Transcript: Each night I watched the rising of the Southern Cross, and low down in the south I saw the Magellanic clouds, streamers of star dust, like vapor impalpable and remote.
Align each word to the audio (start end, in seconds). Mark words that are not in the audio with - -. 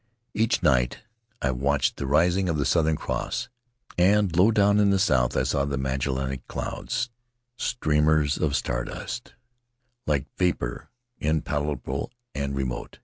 Each 0.33 0.63
night 0.63 1.03
I 1.43 1.51
watched 1.51 1.97
the 1.97 2.07
rising 2.07 2.49
of 2.49 2.57
the 2.57 2.65
Southern 2.65 2.95
Cross, 2.95 3.49
and 3.99 4.35
low 4.35 4.49
down 4.49 4.79
in 4.79 4.89
the 4.89 4.97
south 4.97 5.37
I 5.37 5.43
saw 5.43 5.63
the 5.63 5.77
Magellanic 5.77 6.47
clouds, 6.47 7.11
streamers 7.55 8.39
of 8.39 8.55
star 8.55 8.83
dust, 8.83 9.35
like 10.07 10.25
vapor 10.37 10.89
impalpable 11.19 12.09
and 12.33 12.55
remote. 12.55 12.97